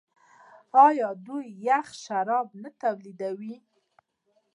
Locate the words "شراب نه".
2.03-2.69